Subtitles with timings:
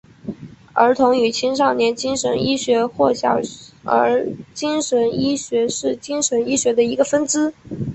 [0.73, 3.39] 儿童与青少年精神医学或小
[3.83, 7.53] 儿精神医学是精神医学的一个分支。